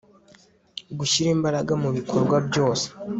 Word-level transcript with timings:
gushyira 0.97 1.29
imbaraga 1.35 1.73
mu 1.81 1.89
bikorwa 1.97 2.37
byose 2.47 2.87